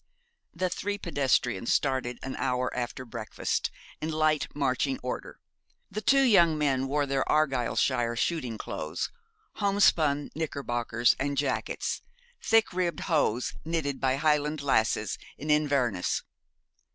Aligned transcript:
The 0.51 0.71
three 0.71 0.97
pedestrians 0.97 1.71
started 1.71 2.17
an 2.23 2.35
hour 2.37 2.73
after 2.75 3.05
breakfast, 3.05 3.69
in 4.01 4.09
light 4.11 4.47
marching 4.55 4.97
order. 5.03 5.39
The 5.91 6.01
two 6.01 6.23
young 6.23 6.57
men 6.57 6.87
wore 6.87 7.05
their 7.05 7.23
Argyleshire 7.31 8.15
shooting 8.15 8.57
clothes 8.57 9.11
homespun 9.57 10.31
knickerbockers 10.33 11.15
and 11.19 11.37
jackets, 11.37 12.01
thick 12.41 12.73
ribbed 12.73 13.01
hose 13.01 13.53
knitted 13.63 13.99
by 14.01 14.15
Highland 14.15 14.63
lasses 14.63 15.19
in 15.37 15.51
Inverness. 15.51 16.23